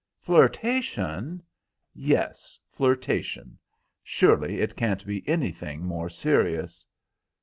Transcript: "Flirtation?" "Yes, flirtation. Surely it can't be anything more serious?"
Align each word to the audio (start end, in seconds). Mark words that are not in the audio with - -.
"Flirtation?" 0.17 1.43
"Yes, 1.93 2.57
flirtation. 2.71 3.59
Surely 4.03 4.59
it 4.59 4.75
can't 4.75 5.05
be 5.05 5.23
anything 5.29 5.81
more 5.85 6.09
serious?" 6.09 6.83